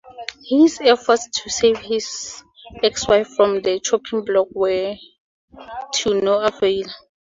His 0.47 0.79
efforts 0.81 1.29
to 1.29 1.49
save 1.51 1.77
his 1.77 2.43
ex-wife 2.81 3.27
from 3.37 3.61
the 3.61 3.79
chopping 3.79 4.25
block 4.25 4.47
were 4.51 4.95
to 5.97 6.19
no 6.21 6.39
avail. 6.41 6.87